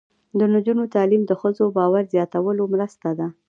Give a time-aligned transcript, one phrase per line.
[0.39, 3.27] د نجونو تعلیم د ښځو باور زیاتولو مرسته ده.